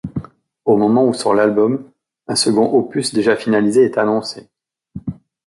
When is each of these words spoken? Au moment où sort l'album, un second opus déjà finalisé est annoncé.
Au 0.65 0.77
moment 0.77 1.05
où 1.05 1.13
sort 1.13 1.35
l'album, 1.35 1.87
un 2.27 2.33
second 2.35 2.73
opus 2.73 3.13
déjà 3.13 3.35
finalisé 3.35 3.83
est 3.83 3.99
annoncé. 3.99 4.49